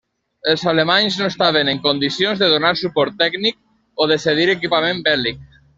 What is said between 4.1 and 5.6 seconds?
de cedir equipament bèl·lic.